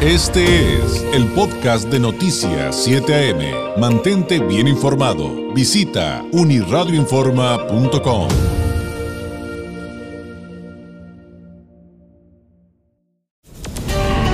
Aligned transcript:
Este 0.00 0.76
es 0.76 1.04
el 1.12 1.26
podcast 1.32 1.88
de 1.88 1.98
Noticias 1.98 2.84
7 2.84 3.32
AM. 3.32 3.80
Mantente 3.80 4.38
bien 4.38 4.68
informado. 4.68 5.52
Visita 5.52 6.24
uniradioinforma.com. 6.30 8.28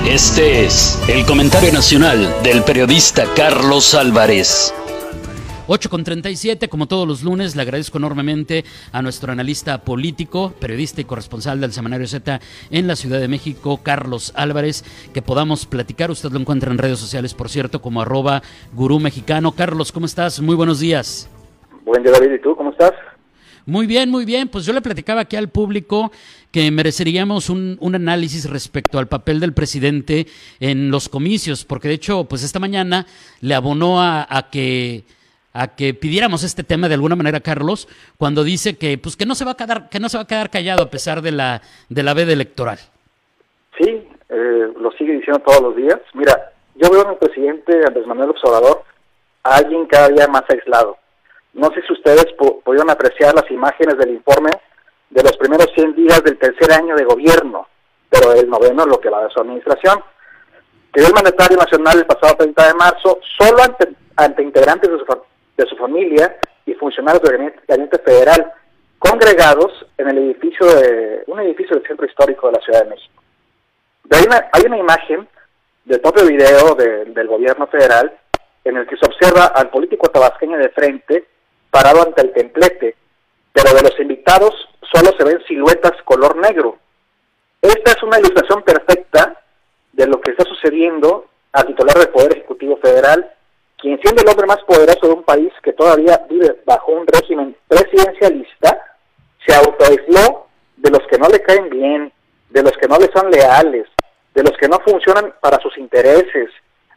Este 0.07 0.67
es 0.67 0.99
el 1.09 1.25
comentario 1.25 1.73
nacional 1.73 2.43
del 2.43 2.63
periodista 2.63 3.25
Carlos 3.35 3.95
Álvarez. 3.95 4.75
8 5.67 5.89
con 5.89 6.05
37, 6.05 6.69
como 6.69 6.87
todos 6.87 7.09
los 7.09 7.23
lunes, 7.23 7.57
le 7.57 7.63
agradezco 7.63 7.97
enormemente 7.97 8.67
a 8.93 9.01
nuestro 9.01 9.33
analista 9.33 9.79
político, 9.79 10.53
periodista 10.61 11.01
y 11.01 11.05
corresponsal 11.05 11.59
del 11.59 11.73
Semanario 11.73 12.07
Z 12.07 12.39
en 12.71 12.87
la 12.87 12.97
Ciudad 12.97 13.19
de 13.19 13.29
México, 13.29 13.81
Carlos 13.83 14.35
Álvarez, 14.37 14.85
que 15.15 15.23
podamos 15.23 15.65
platicar. 15.65 16.11
Usted 16.11 16.31
lo 16.33 16.39
encuentra 16.39 16.71
en 16.71 16.77
redes 16.77 16.99
sociales, 16.99 17.33
por 17.33 17.49
cierto, 17.49 17.81
como 17.81 18.03
arroba 18.03 18.43
gurú 18.75 19.01
mexicano. 19.01 19.53
Carlos, 19.53 19.91
¿cómo 19.91 20.05
estás? 20.05 20.39
Muy 20.39 20.55
buenos 20.55 20.81
días. 20.81 21.31
Buen 21.87 22.03
día, 22.03 22.13
David. 22.13 22.35
¿Y 22.35 22.43
tú 22.43 22.55
cómo 22.55 22.71
estás? 22.71 22.93
Muy 23.65 23.87
bien, 23.87 24.11
muy 24.11 24.27
bien. 24.27 24.49
Pues 24.49 24.67
yo 24.67 24.75
le 24.75 24.83
platicaba 24.83 25.23
aquí 25.23 25.37
al 25.37 25.49
público 25.49 26.13
que 26.51 26.71
mereceríamos 26.71 27.49
un, 27.49 27.79
un, 27.81 27.95
análisis 27.95 28.51
respecto 28.51 28.99
al 28.99 29.09
papel 29.09 29.41
del 29.41 29.55
presidente 29.55 30.27
en 30.61 30.91
los 30.91 31.09
comicios, 31.09 31.65
porque 31.65 31.89
de 31.89 31.95
hecho, 31.95 32.25
pues 32.25 32.43
esta 32.43 32.59
mañana 32.59 33.07
le 33.41 33.55
abonó 33.55 34.03
a, 34.03 34.27
a 34.29 34.51
que 34.51 35.05
a 35.55 35.69
que 35.69 35.95
pidiéramos 35.95 36.43
este 36.43 36.65
tema 36.65 36.89
de 36.89 36.95
alguna 36.95 37.17
manera, 37.17 37.41
Carlos, 37.41 37.89
cuando 38.19 38.43
dice 38.43 38.77
que 38.77 38.99
pues 38.99 39.17
que 39.17 39.25
no 39.25 39.37
se 39.37 39.45
va 39.45 39.53
a 39.53 39.57
quedar, 39.57 39.89
que 39.89 40.01
no 40.01 40.09
se 40.09 40.19
va 40.19 40.25
a 40.25 40.27
quedar 40.27 40.51
callado 40.51 40.83
a 40.83 40.91
pesar 40.91 41.23
de 41.23 41.31
la 41.31 41.63
de 41.89 42.03
la 42.03 42.13
veda 42.13 42.33
electoral. 42.33 42.79
Sí, 43.79 44.07
eh, 44.29 44.73
lo 44.79 44.91
sigue 44.93 45.15
diciendo 45.15 45.41
todos 45.47 45.63
los 45.63 45.77
días. 45.77 46.01
Mira, 46.13 46.53
yo 46.75 46.91
veo 46.91 47.09
el 47.09 47.17
presidente 47.19 47.73
Andrés 47.87 48.07
Manuel 48.07 48.31
Observador 48.31 48.83
a 49.45 49.57
alguien 49.57 49.87
cada 49.87 50.09
día 50.09 50.27
más 50.27 50.43
aislado. 50.49 50.99
No 51.53 51.69
sé 51.69 51.83
si 51.87 51.93
ustedes 51.93 52.27
pudieron 52.65 52.91
apreciar 52.91 53.33
las 53.33 53.49
imágenes 53.49 53.97
del 53.97 54.11
informe 54.11 54.51
de 55.11 55.23
los 55.23 55.37
primeros 55.37 55.69
100 55.77 55.95
días 55.95 56.23
del 56.25 56.37
tercer 56.37 56.73
año 56.73 56.97
de 56.97 57.05
gobierno, 57.05 57.69
pero 58.11 58.33
el 58.33 58.51
noveno 58.51 58.85
lo 58.87 59.01
que 59.01 59.09
va 59.09 59.23
de 59.23 59.31
su 59.31 59.41
administración. 59.41 60.03
Que 60.93 61.05
el 61.05 61.13
mandatario 61.13 61.57
nacional 61.57 61.99
el 61.99 62.07
pasado 62.07 62.37
30 62.39 62.69
de 62.69 62.75
marzo, 62.75 63.21
solo 63.39 63.63
ante, 63.63 63.89
ante 64.17 64.43
integrantes 64.43 64.91
de 64.91 64.99
su 64.99 65.05
de 65.57 65.67
su 65.67 65.77
familia 65.77 66.37
y 66.67 66.75
funcionarios 66.75 67.23
del 67.23 67.53
gabinete, 67.67 67.99
federal 67.99 68.53
congregados 68.99 69.87
en 69.99 70.09
el 70.09 70.19
edificio 70.19 70.67
de 70.67 71.25
un 71.27 71.41
edificio 71.41 71.77
del 71.77 71.87
centro 71.87 72.07
histórico 72.07 72.47
de 72.47 72.55
la 72.55 72.61
Ciudad 72.61 72.85
de 72.85 72.91
México. 72.91 73.23
hay, 74.11 74.25
una, 74.25 74.49
hay 74.53 74.63
una 74.67 74.79
imagen 74.79 75.29
del 75.85 76.01
propio 76.01 76.27
video 76.27 76.75
del 76.75 77.27
gobierno 77.27 77.67
federal 77.67 78.17
en 78.65 78.79
el 78.79 78.87
que 78.87 78.97
se 78.97 79.07
observa 79.07 79.47
al 79.47 79.69
político 79.71 80.09
tabasqueño 80.09 80.57
de 80.57 80.71
frente 80.71 81.27
parado 81.71 82.03
ante 82.03 82.23
el 82.23 82.33
templete, 82.33 82.97
pero 83.53 83.75
de 83.75 83.83
los 83.83 83.99
invitados 84.01 84.55
solo 84.93 85.11
se 85.19 85.25
ven 85.25 85.43
siluetas 85.47 86.01
color 86.05 86.37
negro. 86.37 86.79
Esta 87.61 87.93
es 87.93 88.03
una 88.03 88.19
ilustración 88.19 88.63
perfecta 88.63 89.43
de 89.93 90.07
lo 90.07 90.21
que 90.21 90.31
está 90.31 90.45
sucediendo 90.45 91.27
al 91.53 91.67
titular 91.67 91.99
del 91.99 92.09
Poder 92.09 92.33
Ejecutivo 92.33 92.77
Federal 92.79 93.34
quien 93.85 94.01
siendo 94.01 94.23
el 94.23 94.29
hombre 94.31 94.47
más 94.47 94.63
poderoso 94.63 95.09
de 95.09 95.13
un 95.13 95.23
país 95.25 95.53
que 95.63 95.75
todavía 95.75 96.25
vive 96.31 96.57
bajo 96.65 96.91
un 96.93 97.07
régimen 97.07 97.55
presidencialista, 97.69 98.81
se 99.47 99.55
autoaisló 99.55 100.47
de 100.79 100.91
los 100.91 101.07
que 101.07 101.19
no 101.19 101.29
le 101.29 101.43
caen 101.43 101.69
bien, 101.69 102.11
de 102.49 102.63
los 102.63 102.73
que 102.79 102.89
no 102.89 102.97
le 102.97 103.13
son 103.13 103.31
leales, 103.31 103.87
de 104.33 104.43
los 104.43 104.53
que 104.57 104.69
no 104.69 104.81
funcionan 104.81 105.35
para 105.39 105.61
sus 105.61 105.77
intereses, 105.77 106.49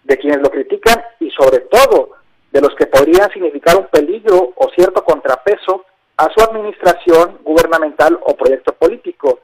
de 0.06 0.18
quienes 0.18 0.40
lo 0.40 0.50
critican 0.50 1.04
y 1.20 1.30
sobre 1.32 1.60
todo 1.60 2.12
de 2.54 2.62
los 2.62 2.74
que 2.76 2.86
podrían 2.86 3.30
significar 3.34 3.76
un 3.76 3.88
peligro 3.88 4.54
o 4.56 4.70
cierto 4.70 5.04
contrapeso 5.04 5.84
a 6.16 6.30
su 6.34 6.42
administración 6.42 7.40
gubernamental 7.44 8.18
o 8.24 8.34
proyecto 8.38 8.72
político. 8.72 9.42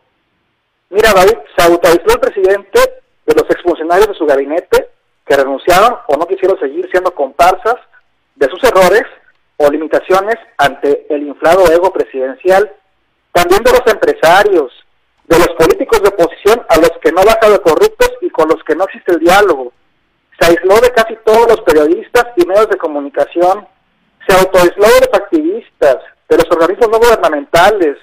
Mira, 0.90 1.12
David, 1.12 1.40
se 1.58 1.66
autoaisló 1.66 2.14
el 2.14 2.20
presidente 2.22 2.80
de 3.26 3.36
los 3.36 3.50
exfuncionarios 3.50 4.08
de 4.08 4.14
su 4.16 4.26
gabinete 4.26 4.94
que 5.26 5.36
renunciaron 5.36 5.98
o 6.08 6.18
no 6.18 6.28
quisieron 6.28 6.60
seguir 6.60 6.90
siendo 6.92 7.14
comparsas 7.14 7.76
de 8.36 8.50
sus 8.50 8.64
o 9.58 9.70
limitaciones 9.70 10.36
ante 10.58 11.06
el 11.10 11.24
inflado 11.28 11.72
ego 11.72 11.92
presidencial, 11.94 12.72
también 13.32 13.64
de 13.64 13.72
los 13.72 13.84
empresarios, 13.88 14.72
de 15.26 15.38
los 15.38 15.50
políticos 15.58 16.02
de 16.02 16.10
oposición 16.10 16.66
a 16.70 16.78
los 16.78 16.92
que 17.02 17.12
no 17.12 17.24
baja 17.24 17.50
de 17.50 17.60
corruptos 17.60 18.12
y 18.22 18.30
con 18.30 18.50
los 18.50 18.64
que 18.64 18.76
no 18.76 18.84
existe 18.86 19.14
el 19.14 19.20
diálogo. 19.20 19.72
Se 20.40 20.48
aisló 20.48 20.80
de 20.82 20.92
casi 20.92 21.16
todos 21.26 21.48
los 21.48 21.62
periodistas 21.62 22.26
y 22.36 22.46
medios 22.46 22.70
de 22.70 22.78
comunicación, 22.78 23.68
se 24.28 24.36
autoaisló 24.36 24.86
de 24.86 25.08
los 25.08 25.14
activistas, 25.14 25.98
de 26.30 26.38
los 26.38 26.46
organismos 26.52 26.90
no 26.90 27.00
gubernamentales, 27.00 27.98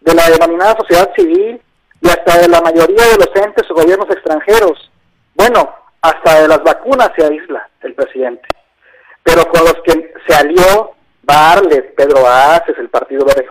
de 0.00 0.14
la 0.14 0.28
denominada 0.30 0.76
sociedad 0.78 1.10
civil 1.16 1.60
y 2.00 2.08
hasta 2.08 2.38
de 2.38 2.48
la 2.48 2.60
mayoría 2.60 3.04
de 3.06 3.16
los 3.16 3.30
entes 3.36 3.70
o 3.70 3.74
gobiernos 3.74 4.10
extranjeros. 4.10 4.90
Bueno, 5.34 5.74
hasta 6.00 6.42
de 6.42 6.48
las 6.48 6.62
vacunas 6.62 7.10
se 7.16 7.24
aísla 7.24 7.68
el 7.82 7.94
presidente. 7.94 8.48
Pero 9.22 9.44
con 9.50 9.62
los 9.64 9.76
que 9.84 10.12
se 10.26 10.34
alió 10.34 10.92
Barlet, 11.22 11.94
Pedro 11.94 12.26
Aces, 12.26 12.76
el 12.78 12.88
Partido 12.88 13.24
Verde 13.24 13.46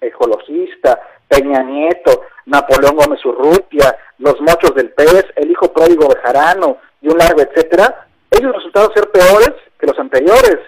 Ecologista, 0.00 1.00
Peña 1.28 1.62
Nieto, 1.62 2.22
Napoleón 2.46 2.96
Gómez 2.96 3.24
Urrutia, 3.24 3.96
los 4.18 4.40
mochos 4.40 4.74
del 4.74 4.90
pez, 4.90 5.24
el 5.34 5.50
hijo 5.50 5.72
pródigo 5.72 6.08
Bejarano 6.08 6.78
y 7.00 7.08
un 7.08 7.18
largo 7.18 7.40
etcétera, 7.40 8.06
ellos 8.30 8.52
resultaron 8.54 8.92
ser 8.94 9.10
peores 9.10 9.52
que 9.78 9.86
los 9.86 9.98
anteriores. 9.98 10.58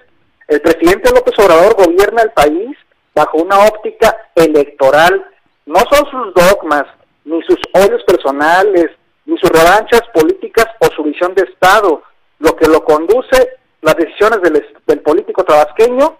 El 0.49 0.61
presidente 0.61 1.13
López 1.15 1.39
Obrador 1.39 1.75
gobierna 1.75 2.23
el 2.23 2.31
país 2.31 2.77
bajo 3.15 3.39
una 3.39 3.59
óptica 3.67 4.17
electoral. 4.35 5.25
No 5.67 5.81
son 5.91 6.11
sus 6.11 6.35
dogmas, 6.35 6.85
ni 7.25 7.43
sus 7.43 7.59
odios 7.75 8.03
personales, 8.05 8.91
ni 9.27 9.37
sus 9.39 9.51
revanchas 9.51 10.03
políticas 10.15 10.67
o 10.81 10.87
su 10.95 11.03
visión 11.03 11.35
de 11.35 11.43
Estado. 11.43 12.03
Lo 12.39 12.57
que 12.57 12.67
lo 12.69 12.83
conduce, 12.85 13.58
las 13.83 13.97
decisiones 13.97 14.43
del, 14.43 14.67
del 14.87 15.01
político 15.01 15.45
tabasqueño 15.45 16.19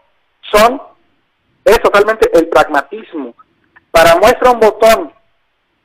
son, 0.51 0.81
es 1.65 1.81
totalmente 1.81 2.31
el 2.39 2.49
pragmatismo. 2.49 3.35
Para 3.91 4.17
muestra 4.17 4.51
un 4.51 4.61
botón, 4.61 5.13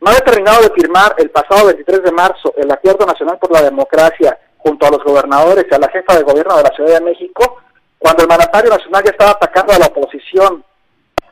no 0.04 0.10
había 0.10 0.22
terminado 0.22 0.62
de 0.62 0.74
firmar 0.74 1.16
el 1.18 1.30
pasado 1.30 1.68
23 1.68 2.04
de 2.04 2.12
marzo 2.12 2.54
el 2.58 2.70
Acuerdo 2.72 3.06
Nacional 3.06 3.38
por 3.40 3.52
la 3.52 3.62
Democracia 3.62 4.38
junto 4.58 4.86
a 4.86 4.92
los 4.92 5.04
gobernadores 5.04 5.66
y 5.70 5.74
a 5.74 5.80
la 5.80 5.90
jefa 5.90 6.16
de 6.16 6.24
gobierno 6.24 6.58
de 6.58 6.64
la 6.64 6.76
Ciudad 6.76 7.00
de 7.00 7.06
México, 7.06 7.58
cuando 7.98 8.24
el 8.24 8.30
mandatario 8.30 8.70
nacional 8.70 9.04
ya 9.04 9.12
estaba 9.12 9.32
atacando 9.32 9.74
a 9.74 9.80
la 9.80 9.88
oposición. 9.88 10.64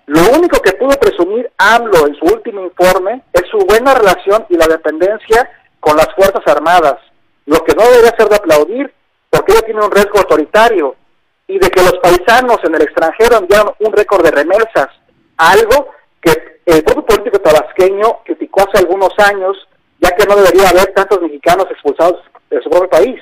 Lo 0.06 0.22
único 0.38 0.60
que 0.62 0.74
pudo 0.74 0.98
presumir 1.00 1.52
AMLO 1.58 2.08
en 2.08 2.16
su 2.16 2.26
último 2.26 2.62
informe 2.62 3.22
es 3.34 3.44
su 3.50 3.58
buena 3.60 3.94
relación 3.94 4.46
y 4.50 4.56
la 4.56 4.68
dependencia 4.68 5.50
con 5.80 5.98
las 5.98 6.08
Fuerzas 6.16 6.46
Armadas, 6.46 6.98
lo 7.46 7.64
que 7.64 7.76
no 7.76 7.84
debería 7.84 8.16
ser 8.18 8.30
de 8.30 8.36
aplaudir, 8.36 8.94
porque 9.32 9.54
ella 9.54 9.62
tiene 9.62 9.84
un 9.84 9.92
riesgo 9.92 10.20
autoritario, 10.20 10.96
y 11.48 11.60
de 11.60 11.70
que 11.70 11.82
los 11.82 11.98
paisanos 12.00 12.60
en 12.64 12.76
el 12.76 12.82
extranjero 12.84 13.38
enviaron 13.38 13.74
un 13.80 13.92
récord 13.92 14.24
de 14.24 14.32
remesas, 14.32 14.88
algo 15.38 15.90
que 16.22 16.62
el 16.66 16.84
propio 16.84 17.06
político 17.06 17.40
tabasqueño 17.40 18.20
criticó 18.24 18.62
hace 18.62 18.84
algunos 18.84 19.12
años, 19.20 19.58
ya 20.00 20.12
que 20.12 20.26
no 20.26 20.36
debería 20.36 20.70
haber 20.70 20.94
tantos 20.94 21.22
mexicanos 21.22 21.66
expulsados 21.70 22.22
de 22.50 22.62
su 22.62 22.70
propio 22.70 22.90
país. 22.90 23.22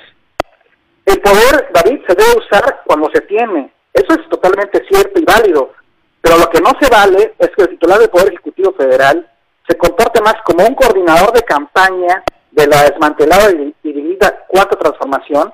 El 1.06 1.20
poder, 1.20 1.70
David, 1.72 2.00
se 2.06 2.14
debe 2.14 2.38
usar 2.38 2.82
cuando 2.84 3.10
se 3.12 3.20
tiene. 3.22 3.72
Eso 3.92 4.12
es 4.12 4.28
totalmente 4.28 4.84
cierto 4.88 5.18
y 5.18 5.24
válido. 5.24 5.72
Pero 6.20 6.38
lo 6.38 6.48
que 6.50 6.60
no 6.60 6.70
se 6.80 6.88
vale 6.88 7.34
es 7.38 7.48
que 7.56 7.62
el 7.62 7.70
titular 7.70 7.98
del 7.98 8.10
Poder 8.10 8.28
Ejecutivo 8.28 8.72
Federal 8.74 9.28
se 9.68 9.76
comporte 9.76 10.20
más 10.20 10.36
como 10.44 10.64
un 10.64 10.74
coordinador 10.74 11.32
de 11.32 11.42
campaña 11.42 12.22
de 12.52 12.66
la 12.66 12.84
desmantelada 12.84 13.50
y 13.50 13.74
dividida 13.82 14.44
cuarta 14.46 14.78
transformación 14.78 15.52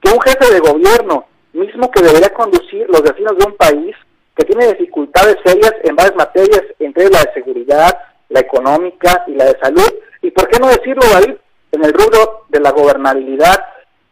que 0.00 0.10
un 0.10 0.20
jefe 0.20 0.52
de 0.52 0.60
gobierno 0.60 1.26
mismo 1.52 1.90
que 1.90 2.02
debería 2.02 2.32
conducir 2.32 2.86
los 2.88 3.02
destinos 3.02 3.36
de 3.38 3.46
un 3.46 3.56
país 3.56 3.94
que 4.36 4.44
tiene 4.44 4.68
dificultades 4.68 5.36
serias 5.44 5.72
en 5.82 5.96
varias 5.96 6.16
materias, 6.16 6.62
entre 6.78 7.10
la 7.10 7.20
de 7.24 7.32
seguridad, 7.34 7.98
la 8.28 8.40
económica 8.40 9.24
y 9.26 9.34
la 9.34 9.46
de 9.46 9.58
salud, 9.60 9.92
y 10.22 10.30
por 10.30 10.48
qué 10.48 10.58
no 10.58 10.68
decirlo, 10.68 11.02
David, 11.12 11.36
en 11.72 11.84
el 11.84 11.92
rubro 11.92 12.44
de 12.48 12.60
la 12.60 12.70
gobernabilidad, 12.70 13.58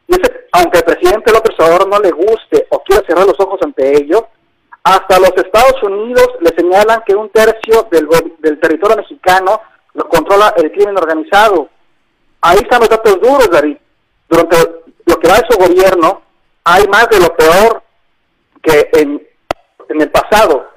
y 0.08 0.14
aunque 0.52 0.78
al 0.78 0.84
presidente 0.84 1.32
López 1.32 1.54
Obrador 1.58 1.88
no 1.88 1.98
le 1.98 2.10
guste 2.10 2.66
o 2.70 2.82
quiera 2.82 3.06
cerrar 3.06 3.26
los 3.26 3.38
ojos 3.38 3.60
ante 3.62 3.96
ello, 3.96 4.28
hasta 4.82 5.18
los 5.18 5.32
Estados 5.36 5.82
Unidos 5.82 6.28
le 6.40 6.50
señalan 6.56 7.02
que 7.06 7.14
un 7.14 7.28
tercio 7.30 7.86
del, 7.90 8.08
del 8.38 8.58
territorio 8.58 8.96
mexicano 8.96 9.60
lo 9.94 10.08
controla 10.08 10.54
el 10.56 10.72
crimen 10.72 10.96
organizado. 10.96 11.68
Ahí 12.40 12.58
están 12.62 12.80
los 12.80 12.88
datos 12.88 13.20
duros, 13.20 13.50
David. 13.50 13.76
Durante 14.28 14.56
lo 15.08 15.18
que 15.18 15.28
va 15.28 15.36
de 15.36 15.46
su 15.50 15.58
gobierno, 15.58 16.22
hay 16.64 16.86
más 16.88 17.08
de 17.08 17.20
lo 17.20 17.34
peor 17.34 17.82
que 18.62 18.88
en, 18.92 19.26
en 19.88 20.00
el 20.00 20.10
pasado. 20.10 20.70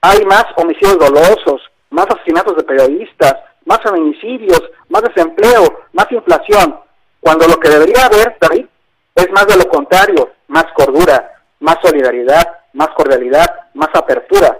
Hay 0.00 0.24
más 0.24 0.44
homicidios 0.56 0.98
dolosos, 0.98 1.60
más 1.90 2.06
asesinatos 2.08 2.56
de 2.56 2.62
periodistas, 2.62 3.34
más 3.64 3.80
feminicidios, 3.82 4.62
más 4.88 5.02
desempleo, 5.02 5.82
más 5.92 6.10
inflación. 6.10 6.78
Cuando 7.20 7.48
lo 7.48 7.58
que 7.58 7.68
debería 7.68 8.06
haber, 8.06 8.36
David, 8.40 8.66
es 9.14 9.30
más 9.32 9.46
de 9.46 9.56
lo 9.56 9.68
contrario, 9.68 10.30
más 10.46 10.66
cordura, 10.74 11.42
más 11.60 11.76
solidaridad, 11.82 12.46
más 12.72 12.88
cordialidad, 12.90 13.46
más 13.74 13.88
apertura, 13.94 14.58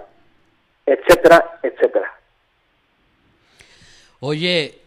etcétera, 0.85 1.59
etcétera. 1.63 2.13
Oye, 4.19 4.81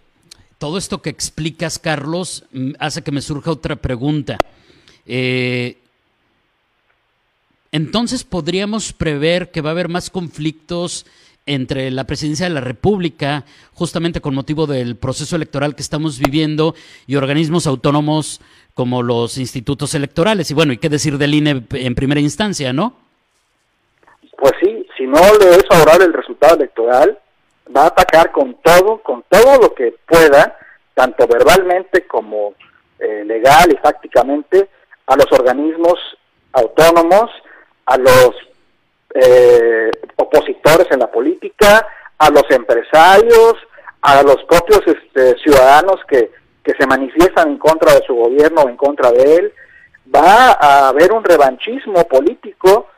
todo 0.62 0.78
esto 0.78 1.02
que 1.02 1.10
explicas, 1.10 1.80
Carlos, 1.80 2.44
mm, 2.52 2.74
hace 2.78 3.02
que 3.02 3.10
me 3.10 3.20
surja 3.20 3.50
otra 3.50 3.74
pregunta. 3.74 4.38
Eh, 5.06 5.76
entonces, 7.72 8.22
¿podríamos 8.22 8.92
prever 8.92 9.50
que 9.50 9.60
va 9.60 9.70
a 9.70 9.72
haber 9.72 9.88
más 9.88 10.08
conflictos 10.08 11.04
entre 11.46 11.90
la 11.90 12.04
presidencia 12.04 12.46
de 12.46 12.54
la 12.54 12.60
República, 12.60 13.44
justamente 13.74 14.20
con 14.20 14.36
motivo 14.36 14.68
del 14.68 14.94
proceso 14.94 15.34
electoral 15.34 15.74
que 15.74 15.82
estamos 15.82 16.20
viviendo, 16.20 16.76
y 17.08 17.16
organismos 17.16 17.66
autónomos 17.66 18.40
como 18.72 19.02
los 19.02 19.38
institutos 19.38 19.96
electorales? 19.96 20.48
Y 20.52 20.54
bueno, 20.54 20.72
¿y 20.72 20.78
qué 20.78 20.88
decir 20.88 21.18
del 21.18 21.34
INE 21.34 21.64
en 21.72 21.94
primera 21.96 22.20
instancia, 22.20 22.72
no? 22.72 22.94
Pues 24.38 24.52
sí, 24.62 24.86
si 24.96 25.08
no 25.08 25.18
le 25.40 25.56
es 25.56 25.64
favorable 25.68 26.04
el 26.04 26.12
resultado 26.12 26.54
electoral, 26.54 27.18
va 27.74 27.84
a 27.84 27.86
atacar 27.86 28.32
con 28.32 28.54
todo, 28.62 28.98
con 28.98 29.24
todo 29.28 29.58
lo 29.58 29.74
que 29.74 29.94
pueda, 30.06 30.58
tanto 30.94 31.26
verbalmente 31.26 32.06
como 32.06 32.54
eh, 32.98 33.24
legal 33.24 33.72
y 33.72 33.76
fácticamente, 33.76 34.68
a 35.06 35.16
los 35.16 35.26
organismos 35.32 35.98
autónomos, 36.52 37.30
a 37.86 37.98
los 37.98 38.30
eh, 39.14 39.90
opositores 40.16 40.86
en 40.90 41.00
la 41.00 41.10
política, 41.10 41.86
a 42.18 42.30
los 42.30 42.44
empresarios, 42.50 43.54
a 44.02 44.22
los 44.22 44.42
propios 44.44 44.82
este, 44.86 45.36
ciudadanos 45.38 46.00
que, 46.08 46.30
que 46.62 46.74
se 46.78 46.86
manifiestan 46.86 47.48
en 47.50 47.58
contra 47.58 47.94
de 47.94 48.06
su 48.06 48.14
gobierno 48.14 48.62
o 48.62 48.68
en 48.68 48.76
contra 48.76 49.10
de 49.10 49.36
él. 49.36 49.52
Va 50.14 50.52
a 50.52 50.88
haber 50.88 51.12
un 51.12 51.24
revanchismo 51.24 52.06
político 52.08 52.88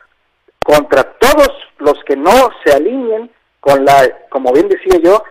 contra 0.63 1.05
todos 1.19 1.51
los 1.79 2.03
que 2.05 2.17
no 2.17 2.51
se 2.65 2.73
alineen 2.73 3.31
con 3.61 3.85
la, 3.85 4.03
como 4.35 4.53
bien 4.53 4.69
decía 4.69 4.99
yo, 5.01 5.23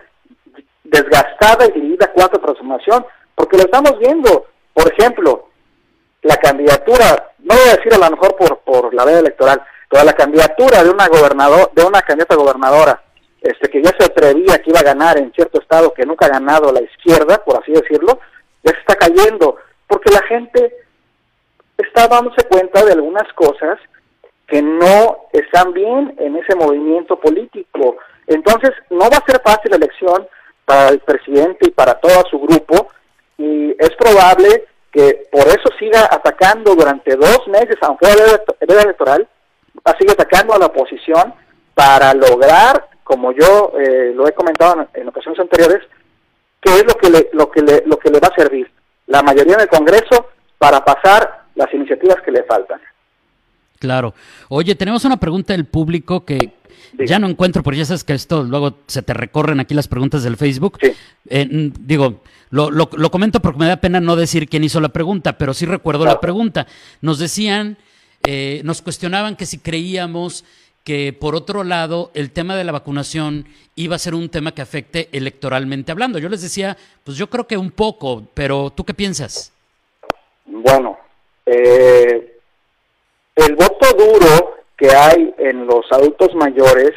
desgastada 0.82 1.66
y 1.66 1.72
dividida 1.72 2.10
cuarta 2.10 2.40
transformación, 2.40 3.04
porque 3.34 3.58
lo 3.58 3.64
estamos 3.64 3.98
viendo. 3.98 4.46
Por 4.72 4.90
ejemplo, 4.90 5.50
la 6.22 6.38
candidatura, 6.38 7.32
no 7.40 7.54
voy 7.54 7.68
a 7.68 7.76
decir 7.76 7.92
a 7.92 7.98
lo 7.98 8.16
mejor 8.16 8.34
por, 8.34 8.60
por 8.60 8.94
la 8.94 9.04
veda 9.04 9.18
electoral, 9.18 9.62
pero 9.90 10.04
la 10.04 10.14
candidatura 10.14 10.82
de 10.82 10.88
una 10.88 11.06
gobernador, 11.08 11.70
de 11.74 11.84
una 11.84 12.00
candidata 12.00 12.34
gobernadora, 12.34 13.02
este 13.42 13.68
que 13.68 13.82
ya 13.82 13.90
se 13.98 14.06
atrevía 14.06 14.56
que 14.56 14.70
iba 14.70 14.80
a 14.80 14.90
ganar 14.94 15.18
en 15.18 15.30
cierto 15.34 15.60
estado 15.60 15.92
que 15.92 16.06
nunca 16.06 16.24
ha 16.24 16.30
ganado 16.30 16.72
la 16.72 16.80
izquierda, 16.80 17.44
por 17.44 17.62
así 17.62 17.72
decirlo, 17.72 18.20
ya 18.62 18.72
se 18.72 18.78
está 18.78 18.96
cayendo, 18.96 19.58
porque 19.86 20.10
la 20.10 20.22
gente 20.22 20.74
está 21.76 22.08
dándose 22.08 22.42
cuenta 22.48 22.82
de 22.82 22.92
algunas 22.92 23.30
cosas 23.34 23.78
que 24.46 24.62
no 24.62 25.28
están 25.34 25.74
bien 25.74 26.14
en 26.16 26.36
ese 26.36 26.56
movimiento 26.56 27.20
político. 27.20 27.98
Entonces, 28.26 28.70
no 28.90 29.10
va 29.10 29.18
a 29.18 29.26
ser 29.26 29.40
fácil 29.44 29.70
la 29.70 29.76
elección 29.76 30.26
para 30.64 30.88
el 30.88 31.00
presidente 31.00 31.68
y 31.68 31.70
para 31.70 31.94
todo 31.94 32.22
su 32.30 32.38
grupo, 32.38 32.88
y 33.36 33.74
es 33.78 33.90
probable 33.96 34.64
que 34.90 35.26
por 35.30 35.46
eso 35.48 35.68
siga 35.78 36.08
atacando 36.10 36.74
durante 36.74 37.16
dos 37.16 37.46
meses, 37.48 37.76
aunque 37.82 38.06
sea 38.06 38.82
electoral, 38.82 39.28
va 39.76 39.92
a 39.92 39.98
seguir 39.98 40.12
atacando 40.12 40.54
a 40.54 40.58
la 40.58 40.66
oposición 40.66 41.34
para 41.74 42.14
lograr, 42.14 42.88
como 43.02 43.32
yo 43.32 43.72
eh, 43.78 44.12
lo 44.14 44.28
he 44.28 44.32
comentado 44.32 44.86
en, 44.94 45.08
ocasiones 45.08 45.40
anteriores, 45.40 45.82
qué 46.60 46.76
es 46.76 46.84
lo 46.84 46.94
que 46.94 47.10
le, 47.10 47.28
lo 47.32 47.50
que 47.50 47.60
le, 47.60 47.82
lo 47.86 47.98
que 47.98 48.10
le 48.10 48.20
va 48.20 48.28
a 48.28 48.40
servir 48.40 48.70
la 49.06 49.22
mayoría 49.22 49.54
en 49.54 49.60
el 49.62 49.68
Congreso 49.68 50.30
para 50.58 50.84
pasar 50.84 51.44
las 51.56 51.72
iniciativas 51.74 52.20
que 52.22 52.30
le 52.30 52.44
faltan. 52.44 52.80
Claro. 53.84 54.14
Oye, 54.48 54.74
tenemos 54.74 55.04
una 55.04 55.18
pregunta 55.18 55.52
del 55.52 55.66
público 55.66 56.24
que 56.24 56.54
ya 57.06 57.18
no 57.18 57.28
encuentro, 57.28 57.62
porque 57.62 57.80
ya 57.80 57.84
sabes 57.84 58.02
que 58.02 58.14
esto 58.14 58.42
luego 58.42 58.78
se 58.86 59.02
te 59.02 59.12
recorren 59.12 59.60
aquí 59.60 59.74
las 59.74 59.88
preguntas 59.88 60.22
del 60.22 60.38
Facebook. 60.38 60.78
Eh, 61.28 61.70
digo, 61.80 62.22
lo, 62.48 62.70
lo, 62.70 63.10
comento 63.10 63.40
porque 63.40 63.58
me 63.58 63.66
da 63.66 63.76
pena 63.76 64.00
no 64.00 64.16
decir 64.16 64.48
quién 64.48 64.64
hizo 64.64 64.80
la 64.80 64.88
pregunta, 64.88 65.36
pero 65.36 65.52
sí 65.52 65.66
recuerdo 65.66 66.06
la 66.06 66.18
pregunta. 66.18 66.66
Nos 67.02 67.18
decían, 67.18 67.76
eh, 68.26 68.62
nos 68.64 68.80
cuestionaban 68.80 69.36
que 69.36 69.44
si 69.44 69.58
creíamos 69.58 70.46
que 70.82 71.12
por 71.12 71.34
otro 71.34 71.62
lado 71.62 72.10
el 72.14 72.30
tema 72.30 72.56
de 72.56 72.64
la 72.64 72.72
vacunación 72.72 73.46
iba 73.76 73.96
a 73.96 73.98
ser 73.98 74.14
un 74.14 74.30
tema 74.30 74.54
que 74.54 74.62
afecte 74.62 75.10
electoralmente 75.12 75.92
hablando. 75.92 76.18
Yo 76.18 76.30
les 76.30 76.40
decía, 76.40 76.78
pues 77.04 77.18
yo 77.18 77.28
creo 77.28 77.46
que 77.46 77.58
un 77.58 77.70
poco, 77.70 78.22
pero 78.32 78.72
¿tú 78.74 78.82
qué 78.82 78.94
piensas? 78.94 79.52
Bueno, 80.46 80.96
eh, 81.44 82.33
el 83.36 83.56
voto 83.56 83.86
duro 83.96 84.54
que 84.76 84.90
hay 84.94 85.34
en 85.38 85.66
los 85.66 85.90
adultos 85.90 86.34
mayores, 86.34 86.92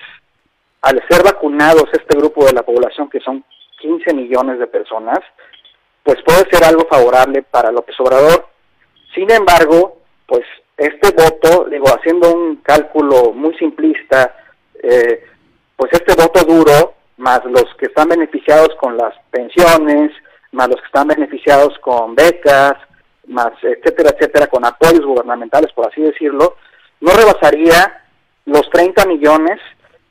al 0.81 1.01
ser 1.10 1.24
vacunados 1.24 1.86
este 1.94 2.18
grupo 2.18 2.45
de 2.45 2.54
la 2.54 2.63
población, 2.63 3.10
que 3.10 3.19
son 3.19 3.44
15 3.80 4.13
millones 4.13 4.60
de 4.60 4.68
personas, 4.68 5.19
pues 6.04 6.18
puede 6.24 6.50
ser 6.50 6.63
algo 6.63 6.88
favorable 6.89 7.44
para 7.44 7.72
López 7.72 8.00
Obrador. 8.00 8.48
Sin 9.13 9.30
embargo, 9.31 9.98
pues 10.25 10.44
este 10.78 11.12
voto, 11.12 11.66
digo, 11.69 11.88
haciendo 11.88 12.34
un 12.34 12.57
cálculo 12.57 13.34
muy 13.34 13.56
simplista, 13.57 14.36
eh, 14.81 15.24
pues 15.75 15.92
este 15.92 16.13
voto 16.16 16.44
duro, 16.44 16.94
más 17.18 17.44
los 17.45 17.66
que 17.80 17.88
están 17.88 18.10
beneficiados 18.10 18.69
con 18.80 18.95
las 18.95 19.13
pensiones, 19.31 20.12
más 20.51 20.69
los 20.69 20.80
que 20.80 20.86
están 20.86 21.07
beneficiados 21.07 21.78
con 21.80 22.16
becas, 22.16 22.75
más 23.27 23.51
etcétera, 23.62 24.12
etcétera, 24.12 24.47
con 24.47 24.65
apoyos 24.65 25.06
gubernamentales, 25.06 25.71
por 25.74 25.88
así 25.88 26.01
decirlo, 26.01 26.56
no 27.01 27.12
rebasaría 27.12 28.03
los 28.45 28.69
30 28.69 29.06
millones 29.06 29.59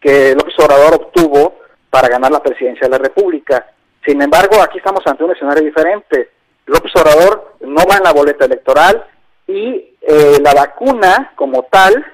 que 0.01 0.35
López 0.35 0.55
Obrador 0.59 0.95
obtuvo 0.95 1.59
para 1.91 2.09
ganar 2.09 2.31
la 2.31 2.43
presidencia 2.43 2.87
de 2.87 2.91
la 2.91 2.99
República. 2.99 3.67
Sin 4.05 4.21
embargo, 4.23 4.61
aquí 4.63 4.79
estamos 4.79 5.01
ante 5.07 5.25
un 5.25 5.33
escenario 5.33 5.65
diferente. 5.65 6.31
López 6.67 6.93
Obrador 6.97 7.57
no 7.61 7.83
va 7.91 7.97
en 7.97 8.05
la 8.05 8.13
boleta 8.13 8.45
electoral 8.45 9.05
y 9.47 9.95
eh, 10.01 10.39
la 10.43 10.53
vacuna 10.55 11.33
como 11.35 11.65
tal 11.65 12.05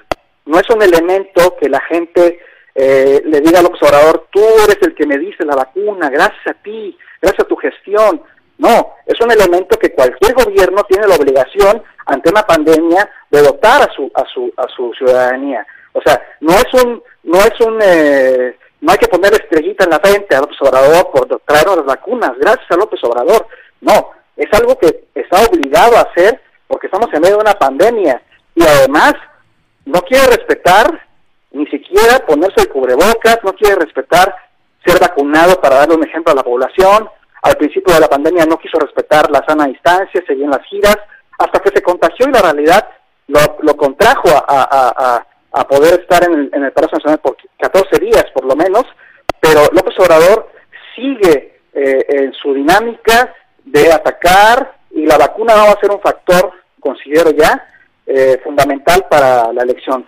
no 0.47 0.59
es 0.59 0.69
un 0.71 0.83
elemento 0.83 1.57
que 1.57 1.69
la 1.69 1.81
gente 1.81 2.41
eh, 2.75 3.23
le 3.25 3.41
diga 3.41 3.61
al 3.61 3.67
Obrador, 3.67 4.29
tú 4.31 4.41
eres 4.65 4.79
el 4.83 4.95
que 4.95 5.07
me 5.07 5.19
dice 5.19 5.45
la 5.45 5.57
vacuna, 5.57 6.09
gracias 6.09 6.47
a 6.47 6.55
ti, 6.55 6.97
gracias 7.21 7.45
a 7.45 7.49
tu 7.49 7.57
gestión. 7.57 8.23
No, 8.63 8.95
es 9.07 9.21
un 9.21 9.33
elemento 9.33 9.77
que 9.77 9.93
cualquier 9.93 10.35
gobierno 10.35 10.85
tiene 10.85 11.09
la 11.09 11.17
obligación 11.17 11.83
ante 12.07 12.31
una 12.31 12.43
pandemia 12.43 13.11
de 13.29 13.43
dotar 13.43 13.83
a 13.83 13.93
su 13.93 14.09
a 14.15 14.25
su 14.33 14.53
a 14.57 14.69
su 14.69 14.93
ciudadanía. 14.95 15.67
O 15.93 16.01
sea, 16.01 16.23
no 16.41 16.53
es 16.53 16.85
un 16.85 17.03
no 17.25 17.39
es 17.39 17.61
un 17.67 17.81
eh, 17.83 18.57
no 18.81 18.93
hay 18.93 18.99
que 18.99 19.09
poner 19.09 19.33
estrellita 19.33 19.83
en 19.83 19.91
la 19.91 19.99
frente 19.99 20.37
a 20.37 20.41
López 20.41 20.59
Obrador 20.61 21.11
por 21.11 21.41
traer 21.45 21.67
las 21.67 21.85
vacunas, 21.85 22.33
gracias 22.39 22.71
a 22.71 22.77
López 22.77 23.03
Obrador. 23.03 23.49
No, 23.81 24.11
es 24.37 24.47
algo 24.53 24.79
que 24.79 25.07
está 25.13 25.41
obligado 25.45 25.97
a 25.97 26.03
hacer 26.03 26.41
porque 26.69 26.87
estamos 26.87 27.13
en 27.13 27.21
medio 27.21 27.39
de 27.39 27.43
una 27.43 27.55
pandemia 27.55 28.23
y 28.55 28.63
además 28.63 29.15
no 29.87 30.01
quiere 30.03 30.37
respetar 30.37 31.09
ni 31.51 31.67
siquiera 31.67 32.25
ponerse 32.29 32.61
el 32.61 32.69
cubrebocas, 32.69 33.41
no 33.43 33.55
quiere 33.55 33.75
respetar 33.75 34.33
ser 34.87 35.01
vacunado 35.01 35.61
para 35.61 35.79
darle 35.79 35.97
un 35.97 36.07
ejemplo 36.07 36.33
a 36.33 36.37
la 36.37 36.45
población, 36.45 37.09
al 37.43 37.57
principio 37.57 37.95
de 37.95 38.01
la 38.01 38.09
pandemia 38.09 38.47
no 38.47 38.59
quiso 38.59 38.79
respetar 38.79 39.31
la 39.31 39.45
sana 39.47 39.67
distancia, 39.67 40.23
seguía 40.27 40.45
en 40.45 40.51
las 40.51 40.65
giras, 40.67 40.97
hasta 41.39 41.61
que 41.61 41.71
se 41.75 41.83
contagió 41.83 42.29
y 42.29 42.33
la 42.33 42.43
realidad 42.43 42.89
lo, 43.29 43.77
contrajo 43.77 44.29
a, 44.31 45.27
poder 45.69 46.01
estar 46.01 46.25
en 46.25 46.33
el, 46.35 46.51
en 46.53 46.65
el 46.65 46.73
Palacio 46.73 46.99
Nacional 46.99 47.21
por 47.21 47.37
14 47.59 47.99
días 47.99 48.27
por 48.35 48.45
lo 48.45 48.55
menos, 48.57 48.85
pero 49.41 49.63
López 49.73 49.95
Obrador 49.99 50.51
sigue 50.95 51.61
eh, 51.75 52.07
en 52.09 52.33
su 52.35 52.55
dinámica 52.55 53.35
de 53.65 53.93
atacar 53.93 54.77
y 54.91 55.07
la 55.07 55.17
vacuna 55.17 55.55
va 55.55 55.71
a 55.71 55.81
ser 55.81 55.91
un 55.91 56.01
factor, 56.01 56.53
considero 56.79 57.31
ya, 57.31 57.67
eh, 58.07 58.41
fundamental 58.45 59.07
para 59.09 59.53
la 59.53 59.63
elección. 59.63 60.07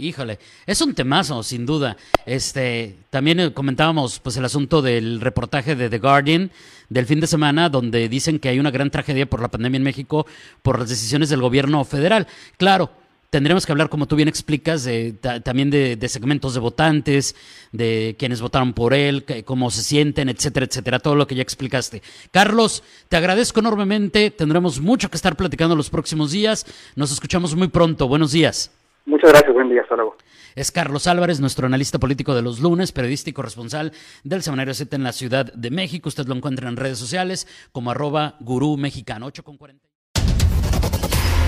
Híjole, 0.00 0.38
es 0.66 0.80
un 0.80 0.94
temazo, 0.94 1.42
sin 1.42 1.66
duda. 1.66 1.96
Este, 2.24 2.96
también 3.10 3.38
eh, 3.38 3.52
comentábamos 3.52 4.18
pues 4.18 4.36
el 4.38 4.44
asunto 4.46 4.80
del 4.80 5.20
reportaje 5.20 5.76
de 5.76 5.90
The 5.90 5.98
Guardian 5.98 6.50
del 6.88 7.04
fin 7.04 7.20
de 7.20 7.26
semana, 7.26 7.68
donde 7.68 8.08
dicen 8.08 8.38
que 8.38 8.48
hay 8.48 8.58
una 8.58 8.70
gran 8.70 8.90
tragedia 8.90 9.28
por 9.28 9.42
la 9.42 9.48
pandemia 9.48 9.76
en 9.76 9.82
México 9.82 10.26
por 10.62 10.78
las 10.78 10.88
decisiones 10.88 11.28
del 11.28 11.42
gobierno 11.42 11.84
federal. 11.84 12.26
Claro, 12.56 12.90
tendremos 13.28 13.66
que 13.66 13.72
hablar, 13.72 13.90
como 13.90 14.06
tú 14.06 14.16
bien 14.16 14.26
explicas, 14.28 14.84
de, 14.84 15.12
también 15.44 15.70
de, 15.70 16.08
segmentos 16.08 16.54
de 16.54 16.60
votantes, 16.60 17.36
de 17.70 18.16
quienes 18.18 18.40
votaron 18.40 18.72
por 18.72 18.94
él, 18.94 19.24
cómo 19.44 19.70
se 19.70 19.82
sienten, 19.82 20.30
etcétera, 20.30 20.64
etcétera, 20.66 20.98
todo 20.98 21.14
lo 21.14 21.26
que 21.26 21.34
ya 21.34 21.42
explicaste. 21.42 22.02
Carlos, 22.30 22.82
te 23.08 23.18
agradezco 23.18 23.60
enormemente, 23.60 24.30
tendremos 24.30 24.80
mucho 24.80 25.10
que 25.10 25.16
estar 25.16 25.36
platicando 25.36 25.76
los 25.76 25.90
próximos 25.90 26.32
días, 26.32 26.64
nos 26.96 27.12
escuchamos 27.12 27.54
muy 27.54 27.68
pronto, 27.68 28.08
buenos 28.08 28.32
días. 28.32 28.72
Muchas 29.06 29.30
gracias, 29.30 29.52
buen 29.52 29.68
día, 29.68 29.82
hasta 29.82 29.96
luego. 29.96 30.16
Es 30.54 30.70
Carlos 30.70 31.06
Álvarez, 31.06 31.40
nuestro 31.40 31.66
analista 31.66 31.98
político 31.98 32.34
de 32.34 32.42
los 32.42 32.60
lunes, 32.60 32.92
periodista 32.92 33.30
y 33.30 33.32
corresponsal 33.32 33.92
del 34.24 34.42
Semanario 34.42 34.74
Z 34.74 34.94
en 34.94 35.04
la 35.04 35.12
Ciudad 35.12 35.52
de 35.52 35.70
México. 35.70 36.08
Usted 36.08 36.26
lo 36.26 36.34
encuentra 36.34 36.68
en 36.68 36.76
redes 36.76 36.98
sociales 36.98 37.46
como 37.72 37.90
arroba 37.90 38.36
gurú 38.40 38.76
mexicano 38.76 39.26
8 39.26 39.44
con 39.44 39.56
40. 39.56 39.88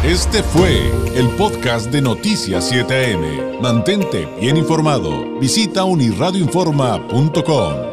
Este 0.04 0.42
fue 0.42 0.90
el 1.14 1.28
podcast 1.36 1.92
de 1.92 2.02
Noticias 2.02 2.72
7am. 2.72 3.60
Mantente 3.60 4.26
bien 4.40 4.56
informado. 4.56 5.38
Visita 5.38 5.84
unirradioinforma.com. 5.84 7.91